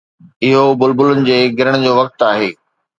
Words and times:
اهو 0.45 0.63
بلبلن 0.79 1.21
جي 1.29 1.39
گرڻ 1.61 1.81
جو 1.87 1.93
وقت 2.03 2.29
آهي 2.33 2.51